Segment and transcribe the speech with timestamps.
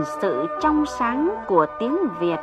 [0.00, 2.36] thành sự trong sáng của tiếng Việt.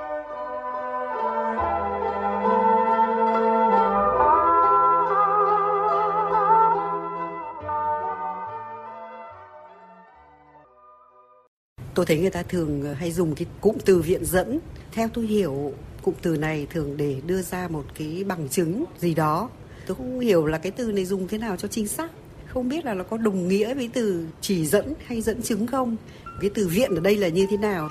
[11.94, 14.60] Tôi thấy người ta thường hay dùng cái cụm từ viện dẫn.
[14.92, 19.14] Theo tôi hiểu, cụm từ này thường để đưa ra một cái bằng chứng gì
[19.14, 19.50] đó.
[19.88, 22.12] Tôi không hiểu là cái từ này dùng thế nào cho chính xác
[22.48, 25.96] không biết là nó có đồng nghĩa với từ chỉ dẫn hay dẫn chứng không
[26.42, 27.90] cái từ viện ở đây là như thế nào?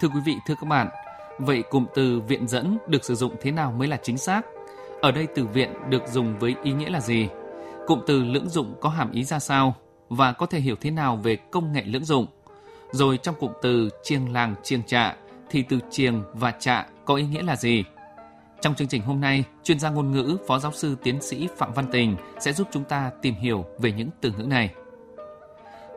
[0.00, 0.88] Thưa quý vị thưa các bạn
[1.38, 4.42] vậy cụm từ viện dẫn được sử dụng thế nào mới là chính xác?
[5.00, 7.28] Ở đây từ viện được dùng với ý nghĩa là gì?
[7.86, 9.74] Cụm từ lưỡng dụng có hàm ý ra sao?
[10.08, 12.26] Và có thể hiểu thế nào về công nghệ lưỡng dụng?
[12.90, 15.16] Rồi trong cụm từ chiêng làng chiêng trạ
[15.50, 17.84] thì từ chiêng và trạ có ý nghĩa là gì?
[18.60, 21.72] Trong chương trình hôm nay, chuyên gia ngôn ngữ Phó giáo sư tiến sĩ Phạm
[21.72, 24.70] Văn Tình sẽ giúp chúng ta tìm hiểu về những từ ngữ này.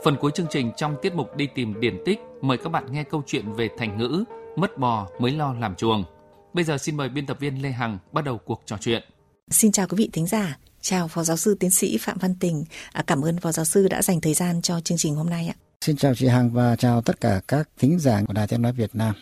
[0.03, 3.03] Phần cuối chương trình trong tiết mục đi tìm điển tích, mời các bạn nghe
[3.03, 4.23] câu chuyện về thành ngữ
[4.55, 6.03] mất bò mới lo làm chuồng.
[6.53, 9.03] Bây giờ xin mời biên tập viên Lê Hằng bắt đầu cuộc trò chuyện.
[9.51, 10.57] Xin chào quý vị thính giả.
[10.81, 12.63] Chào Phó giáo sư tiến sĩ Phạm Văn Tình.
[12.91, 15.47] À, cảm ơn Phó giáo sư đã dành thời gian cho chương trình hôm nay
[15.47, 15.55] ạ.
[15.81, 18.73] Xin chào chị Hằng và chào tất cả các thính giả của Đài Tiếng Nói
[18.73, 19.15] Việt Nam.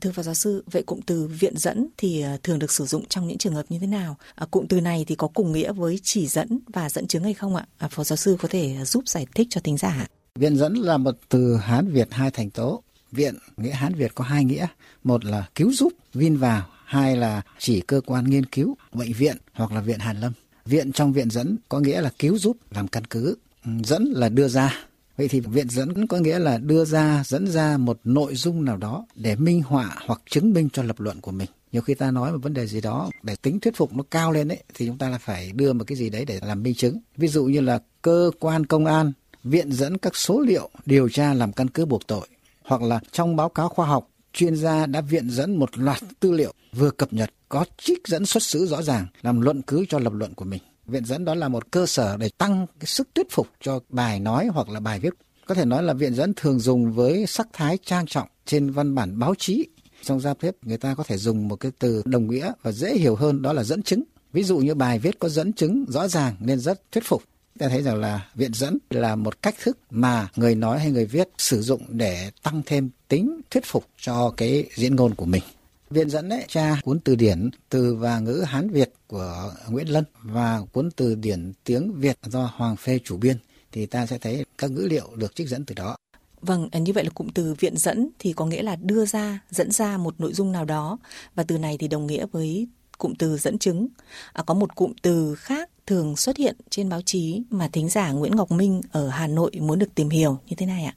[0.00, 3.04] Thưa Phó Giáo sư, vậy cụm từ viện dẫn thì à, thường được sử dụng
[3.08, 4.16] trong những trường hợp như thế nào?
[4.34, 7.34] À, cụm từ này thì có cùng nghĩa với chỉ dẫn và dẫn chứng hay
[7.34, 7.66] không ạ?
[7.78, 10.06] À, Phó Giáo sư có thể giúp giải thích cho thính giả.
[10.40, 12.82] Viện dẫn là một từ Hán Việt hai thành tố.
[13.12, 14.66] Viện nghĩa Hán Việt có hai nghĩa.
[15.04, 16.66] Một là cứu giúp, vin vào.
[16.84, 20.32] Hai là chỉ cơ quan nghiên cứu, bệnh viện hoặc là viện Hàn Lâm.
[20.66, 23.36] Viện trong viện dẫn có nghĩa là cứu giúp, làm căn cứ.
[23.64, 24.84] Ừ, dẫn là đưa ra,
[25.16, 28.76] Vậy thì viện dẫn có nghĩa là đưa ra, dẫn ra một nội dung nào
[28.76, 31.48] đó để minh họa hoặc chứng minh cho lập luận của mình.
[31.72, 34.32] Nhiều khi ta nói một vấn đề gì đó để tính thuyết phục nó cao
[34.32, 36.74] lên ấy thì chúng ta là phải đưa một cái gì đấy để làm minh
[36.74, 36.98] chứng.
[37.16, 39.12] Ví dụ như là cơ quan công an
[39.44, 42.28] viện dẫn các số liệu điều tra làm căn cứ buộc tội,
[42.64, 46.32] hoặc là trong báo cáo khoa học, chuyên gia đã viện dẫn một loạt tư
[46.32, 49.98] liệu vừa cập nhật có trích dẫn xuất xứ rõ ràng làm luận cứ cho
[49.98, 50.62] lập luận của mình.
[50.86, 54.20] Viện dẫn đó là một cơ sở để tăng cái sức thuyết phục cho bài
[54.20, 55.14] nói hoặc là bài viết.
[55.46, 58.94] Có thể nói là viện dẫn thường dùng với sắc thái trang trọng trên văn
[58.94, 59.68] bản báo chí.
[60.02, 62.94] Trong giao tiếp, người ta có thể dùng một cái từ đồng nghĩa và dễ
[62.94, 64.02] hiểu hơn, đó là dẫn chứng.
[64.32, 67.22] Ví dụ như bài viết có dẫn chứng rõ ràng nên rất thuyết phục
[67.58, 71.06] ta thấy rằng là viện dẫn là một cách thức mà người nói hay người
[71.06, 75.42] viết sử dụng để tăng thêm tính thuyết phục cho cái diễn ngôn của mình
[75.90, 80.04] Viện dẫn ấy, tra cuốn từ điển từ và ngữ Hán Việt của Nguyễn Lân
[80.22, 83.36] và cuốn từ điển tiếng Việt do Hoàng Phê chủ biên
[83.72, 85.96] thì ta sẽ thấy các ngữ liệu được trích dẫn từ đó.
[86.40, 89.70] Vâng, như vậy là cụm từ viện dẫn thì có nghĩa là đưa ra, dẫn
[89.70, 90.98] ra một nội dung nào đó
[91.34, 92.68] và từ này thì đồng nghĩa với
[92.98, 93.88] cụm từ dẫn chứng.
[94.32, 98.12] À, có một cụm từ khác thường xuất hiện trên báo chí mà thính giả
[98.12, 100.94] Nguyễn Ngọc Minh ở Hà Nội muốn được tìm hiểu như thế này ạ.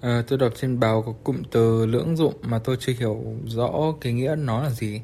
[0.00, 3.70] À, tôi đọc trên báo có cụm từ lưỡng dụng mà tôi chưa hiểu rõ
[4.00, 5.00] cái nghĩa nó là gì.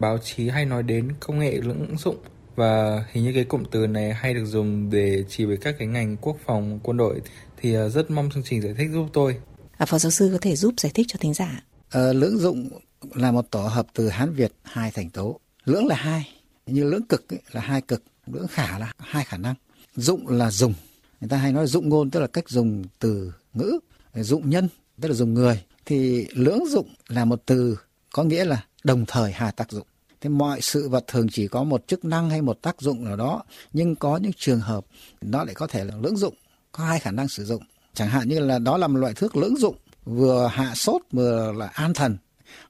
[0.00, 2.16] Báo chí hay nói đến công nghệ lưỡng dụng
[2.56, 5.88] và hình như cái cụm từ này hay được dùng để chỉ về các cái
[5.88, 7.20] ngành quốc phòng, quân đội
[7.56, 9.36] thì ờ, rất mong chương trình giải thích giúp tôi.
[9.76, 11.62] À, Phó giáo sư có thể giúp giải thích cho thính giả.
[11.90, 12.68] À, lưỡng dụng
[13.14, 15.40] là một tổ hợp từ Hán Việt hai thành tố.
[15.64, 16.28] Lưỡng là hai,
[16.66, 18.02] như lưỡng cực ấy, là hai cực,
[18.34, 19.54] lưỡng khả là hai khả năng.
[19.96, 20.74] Dụng là dùng.
[21.20, 23.78] Người ta hay nói dụng ngôn tức là cách dùng từ ngữ,
[24.14, 24.68] dụng nhân
[25.00, 27.78] tức là dùng người thì lưỡng dụng là một từ
[28.12, 29.86] có nghĩa là đồng thời hà tác dụng
[30.20, 33.16] thế mọi sự vật thường chỉ có một chức năng hay một tác dụng nào
[33.16, 34.86] đó, nhưng có những trường hợp
[35.20, 36.34] nó lại có thể là lưỡng dụng,
[36.72, 37.62] có hai khả năng sử dụng
[37.94, 41.52] chẳng hạn như là đó là một loại thuốc lưỡng dụng, vừa hạ sốt vừa
[41.52, 42.16] là an thần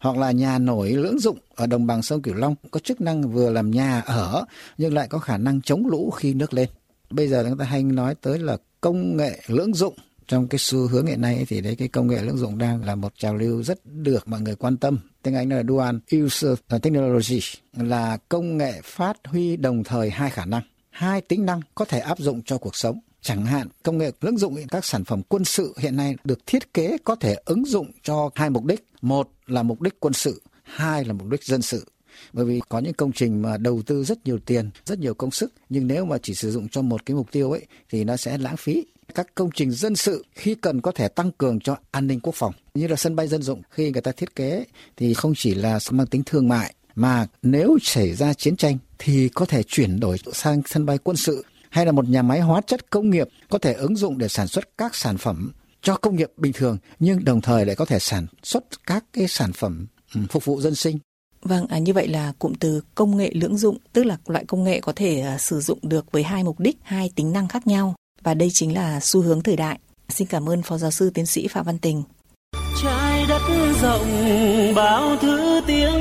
[0.00, 3.32] hoặc là nhà nổi lưỡng dụng ở đồng bằng sông Cửu Long có chức năng
[3.32, 4.44] vừa làm nhà ở,
[4.78, 6.68] nhưng lại có khả năng chống lũ khi nước lên.
[7.10, 9.94] Bây giờ chúng ta hay nói tới là công nghệ lưỡng dụng.
[10.28, 12.94] Trong cái xu hướng hiện nay thì đấy, cái công nghệ lưỡng dụng đang là
[12.94, 14.98] một trào lưu rất được mọi người quan tâm.
[15.22, 16.48] Tiếng Anh là dual use
[16.82, 17.40] technology,
[17.76, 21.98] là công nghệ phát huy đồng thời hai khả năng, hai tính năng có thể
[21.98, 25.44] áp dụng cho cuộc sống chẳng hạn, công nghệ ứng dụng, các sản phẩm quân
[25.44, 28.84] sự hiện nay được thiết kế có thể ứng dụng cho hai mục đích.
[29.02, 31.86] Một là mục đích quân sự, hai là mục đích dân sự.
[32.32, 35.30] Bởi vì có những công trình mà đầu tư rất nhiều tiền, rất nhiều công
[35.30, 38.16] sức, nhưng nếu mà chỉ sử dụng cho một cái mục tiêu ấy, thì nó
[38.16, 38.84] sẽ lãng phí.
[39.14, 42.34] Các công trình dân sự khi cần có thể tăng cường cho an ninh quốc
[42.34, 42.52] phòng.
[42.74, 44.64] Như là sân bay dân dụng, khi người ta thiết kế,
[44.96, 49.28] thì không chỉ là mang tính thương mại, mà nếu xảy ra chiến tranh thì
[49.28, 52.60] có thể chuyển đổi sang sân bay quân sự hay là một nhà máy hóa
[52.60, 56.16] chất công nghiệp có thể ứng dụng để sản xuất các sản phẩm cho công
[56.16, 59.86] nghiệp bình thường nhưng đồng thời lại có thể sản xuất các cái sản phẩm
[60.14, 60.98] ừ, phục vụ dân sinh
[61.42, 64.64] Vâng, à, như vậy là cụm từ công nghệ lưỡng dụng, tức là loại công
[64.64, 67.66] nghệ có thể uh, sử dụng được với hai mục đích, hai tính năng khác
[67.66, 69.78] nhau và đây chính là xu hướng thời đại.
[70.08, 72.02] Xin cảm ơn Phó Giáo sư Tiến sĩ Phạm Văn Tình.
[72.82, 73.42] Trái đất
[73.82, 75.97] rộng bao thứ tiếng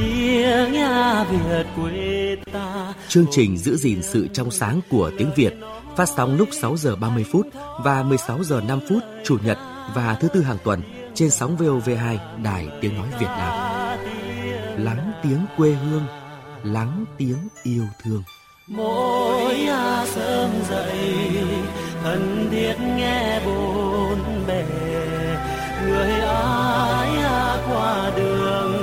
[0.00, 5.54] tiếng ia Việt quê ta chương trình giữ gìn sự trong sáng của tiếng Việt
[5.96, 7.46] phát sóng lúc 6 giờ 30 phút
[7.84, 9.58] và 16 giờ 5 phút chủ nhật
[9.94, 10.82] và thứ tư hàng tuần
[11.14, 13.78] trên sóng VOV2 Đài Tiếng Nói Việt Nam.
[14.84, 16.04] Lắng tiếng quê hương,
[16.64, 18.22] lắng tiếng yêu thương.
[18.66, 19.68] Mỗi
[20.06, 21.20] sớm dậy,
[22.02, 24.64] thân thiết nghe bốn bề,
[25.86, 27.10] người ai
[27.70, 28.79] qua đường,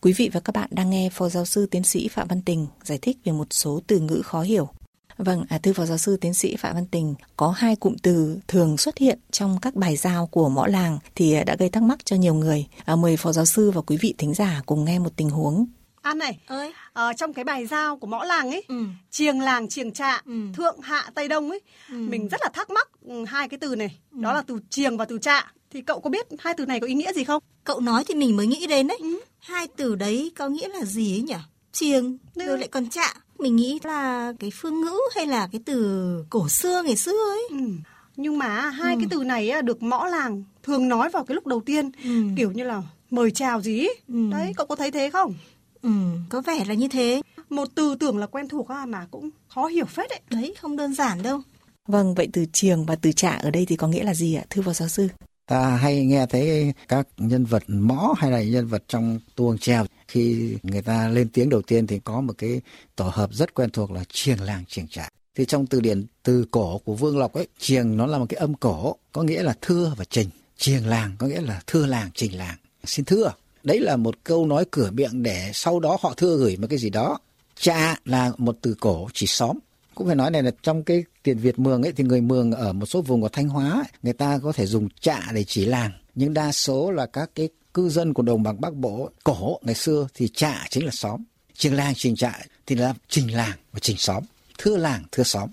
[0.00, 2.66] Quý vị và các bạn đang nghe Phó Giáo sư Tiến sĩ Phạm Văn Tình
[2.82, 4.68] giải thích về một số từ ngữ khó hiểu.
[5.16, 8.38] Vâng, à, thưa Phó Giáo sư Tiến sĩ Phạm Văn Tình, có hai cụm từ
[8.48, 11.98] thường xuất hiện trong các bài giao của mõ làng thì đã gây thắc mắc
[12.04, 12.66] cho nhiều người.
[12.84, 15.66] À, mời Phó Giáo sư và quý vị thính giả cùng nghe một tình huống.
[16.02, 16.72] An này, ơi.
[16.92, 18.84] Ờ, trong cái bài giao của mõ làng ấy, ừ.
[19.10, 20.42] chiềng làng chiềng trạ, ừ.
[20.54, 21.60] thượng hạ tây đông ấy,
[21.90, 21.96] ừ.
[21.96, 24.18] mình rất là thắc mắc ừ, hai cái từ này, ừ.
[24.20, 25.52] đó là từ chiềng và từ trạ.
[25.70, 27.42] Thì cậu có biết hai từ này có ý nghĩa gì không?
[27.64, 28.98] Cậu nói thì mình mới nghĩ đến đấy.
[29.00, 29.20] Ừ.
[29.38, 31.34] Hai từ đấy có nghĩa là gì ấy nhỉ?
[31.72, 32.46] Chiềng, ừ.
[32.46, 36.48] rồi lại còn trạ mình nghĩ là cái phương ngữ hay là cái từ cổ
[36.48, 37.46] xưa ngày xưa ấy.
[37.50, 37.70] Ừ.
[38.16, 38.98] Nhưng mà hai ừ.
[39.00, 42.10] cái từ này được mõ làng thường nói vào cái lúc đầu tiên ừ.
[42.36, 44.30] kiểu như là mời chào gì Ừ.
[44.30, 45.34] Đấy, cậu có thấy thế không?
[45.82, 45.90] Ừ,
[46.28, 47.22] có vẻ là như thế.
[47.50, 50.20] Một từ tưởng là quen thuộc mà cũng khó hiểu phết đấy.
[50.30, 51.40] Đấy, không đơn giản đâu.
[51.86, 54.44] Vâng, vậy từ chiềng và từ trả ở đây thì có nghĩa là gì ạ,
[54.50, 55.08] thưa phó giáo sư?
[55.48, 59.86] Ta hay nghe thấy các nhân vật mõ hay là nhân vật trong tuồng trèo
[60.08, 62.60] khi người ta lên tiếng đầu tiên thì có một cái
[62.96, 66.44] tổ hợp rất quen thuộc là chiềng làng chiềng trại thì trong từ điển từ
[66.50, 69.54] cổ của Vương Lộc ấy, chiềng nó là một cái âm cổ, có nghĩa là
[69.60, 70.28] thưa và trình.
[70.56, 72.56] Chiềng làng có nghĩa là thưa làng, trình làng.
[72.84, 73.32] Xin thưa.
[73.62, 76.78] Đấy là một câu nói cửa miệng để sau đó họ thưa gửi một cái
[76.78, 77.18] gì đó.
[77.60, 79.58] Cha là một từ cổ chỉ xóm
[79.98, 82.72] cũng phải nói này là trong cái tiền Việt Mường ấy thì người Mường ở
[82.72, 85.64] một số vùng của Thanh Hóa ấy, người ta có thể dùng trạ để chỉ
[85.64, 85.90] làng.
[86.14, 89.74] Nhưng đa số là các cái cư dân của đồng bằng Bắc Bộ cổ ngày
[89.74, 91.24] xưa thì trạ chính là xóm.
[91.54, 94.22] Trình làng trình trạ thì là trình làng và trình xóm.
[94.58, 95.50] Thưa làng thưa xóm.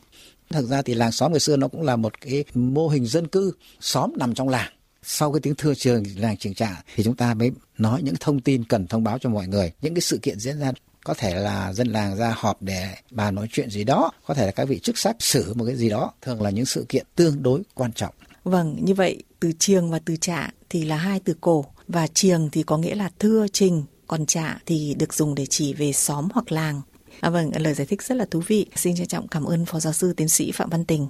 [0.49, 3.27] Thực ra thì làng xóm ngày xưa nó cũng là một cái mô hình dân
[3.27, 4.71] cư xóm nằm trong làng.
[5.03, 8.39] Sau cái tiếng thưa trường làng trường trạ thì chúng ta mới nói những thông
[8.39, 9.71] tin cần thông báo cho mọi người.
[9.81, 10.71] Những cái sự kiện diễn ra
[11.05, 14.11] có thể là dân làng ra họp để bàn nói chuyện gì đó.
[14.27, 16.11] Có thể là các vị chức sắc xử một cái gì đó.
[16.21, 18.13] Thường là những sự kiện tương đối quan trọng.
[18.43, 21.65] Vâng như vậy từ chiềng và từ trạ thì là hai từ cổ.
[21.87, 23.83] Và chiềng thì có nghĩa là thưa trình.
[24.07, 26.81] Còn trạ thì được dùng để chỉ về xóm hoặc làng.
[27.19, 28.65] À, vâng lời giải thích rất là thú vị.
[28.75, 31.07] Xin trân trọng cảm ơn phó giáo sư tiến sĩ phạm văn tình.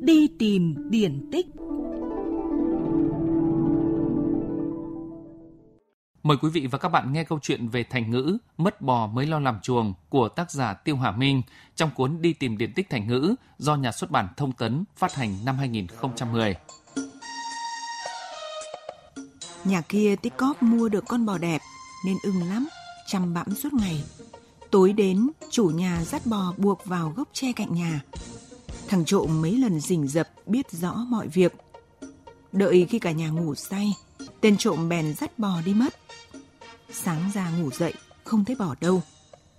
[0.00, 1.46] Đi tìm điển tích
[6.26, 9.26] Mời quý vị và các bạn nghe câu chuyện về thành ngữ Mất bò mới
[9.26, 11.42] lo làm chuồng của tác giả Tiêu Hà Minh
[11.74, 15.14] trong cuốn Đi tìm điển tích thành ngữ do nhà xuất bản Thông Tấn phát
[15.14, 16.56] hành năm 2010.
[19.64, 21.60] Nhà kia tích cóp mua được con bò đẹp
[22.06, 22.68] nên ưng lắm,
[23.06, 24.04] chăm bẵm suốt ngày.
[24.70, 28.00] Tối đến, chủ nhà dắt bò buộc vào gốc tre cạnh nhà.
[28.88, 31.54] Thằng trộm mấy lần rình rập biết rõ mọi việc.
[32.52, 33.94] Đợi khi cả nhà ngủ say,
[34.40, 35.94] tên trộm bèn dắt bò đi mất.
[37.04, 39.02] Sáng ra ngủ dậy, không thấy bỏ đâu.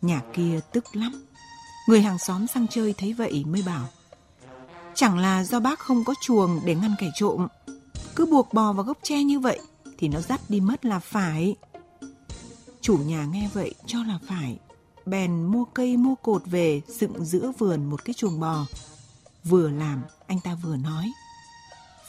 [0.01, 1.25] Nhà kia tức lắm.
[1.88, 3.88] Người hàng xóm sang chơi thấy vậy mới bảo.
[4.96, 7.48] Chẳng là do bác không có chuồng để ngăn kẻ trộm.
[8.15, 9.60] Cứ buộc bò vào gốc tre như vậy
[9.98, 11.56] thì nó dắt đi mất là phải.
[12.82, 14.60] Chủ nhà nghe vậy cho là phải.
[15.06, 18.65] Bèn mua cây mua cột về dựng giữa vườn một cái chuồng bò.
[19.44, 21.12] Vừa làm, anh ta vừa nói.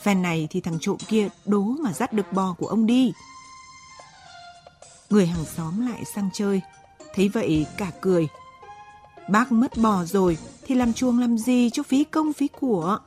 [0.02, 3.12] Phen này thì thằng trộm kia đố mà dắt được bò của ông đi.
[5.10, 6.60] Người hàng xóm lại sang chơi,
[7.14, 8.28] thấy vậy cả cười.
[9.30, 12.98] Bác mất bò rồi thì làm chuông làm gì cho phí công phí của.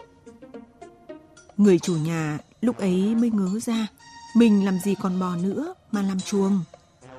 [1.58, 3.88] Người chủ nhà lúc ấy mới ngớ ra,
[4.36, 6.60] mình làm gì còn bò nữa mà làm chuông,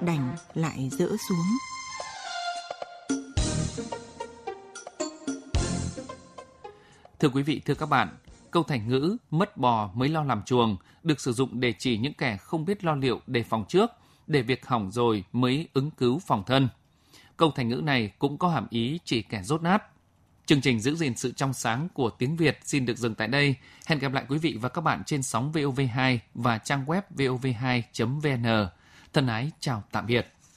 [0.00, 1.46] đành lại dỡ xuống.
[7.20, 8.16] Thưa quý vị, thưa các bạn,
[8.50, 12.14] câu thành ngữ mất bò mới lo làm chuồng được sử dụng để chỉ những
[12.14, 13.90] kẻ không biết lo liệu đề phòng trước,
[14.26, 16.68] để việc hỏng rồi mới ứng cứu phòng thân.
[17.36, 19.82] Câu thành ngữ này cũng có hàm ý chỉ kẻ rốt nát.
[20.46, 23.54] Chương trình giữ gìn sự trong sáng của tiếng Việt xin được dừng tại đây.
[23.86, 28.68] Hẹn gặp lại quý vị và các bạn trên sóng VOV2 và trang web vov2.vn.
[29.12, 30.32] Thân ái chào tạm biệt.